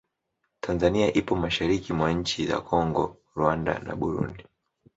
Tanzania 0.61 1.13
ipo 1.13 1.35
mashariki 1.35 1.93
mwa 1.93 2.11
nchi 2.13 2.45
za 2.47 2.61
Kongo, 2.61 3.17
Rwanda 3.35 3.79
na 3.79 3.95
Burundi. 3.95 4.45